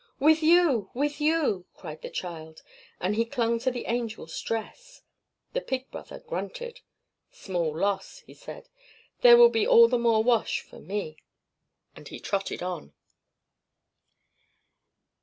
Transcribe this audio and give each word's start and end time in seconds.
"With 0.19 0.41
you, 0.41 0.89
with 0.95 1.21
you!" 1.21 1.67
cried 1.75 2.01
the 2.01 2.09
child; 2.09 2.63
and 2.99 3.15
he 3.15 3.23
clung 3.23 3.59
to 3.59 3.69
the 3.69 3.85
Angel's 3.85 4.41
dress. 4.41 5.03
The 5.53 5.61
Pig 5.61 5.91
Brother 5.91 6.17
grunted. 6.25 6.81
"Small 7.29 7.77
loss!" 7.77 8.21
he 8.25 8.33
said. 8.33 8.67
"There 9.21 9.37
will 9.37 9.49
be 9.51 9.67
all 9.67 9.87
the 9.87 9.99
more 9.99 10.23
wash 10.23 10.61
for 10.61 10.79
me!" 10.79 11.17
and 11.95 12.07
he 12.07 12.19
trotted 12.19 12.63
on. 12.63 12.93